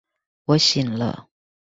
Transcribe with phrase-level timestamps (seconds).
[0.45, 1.29] 我醒了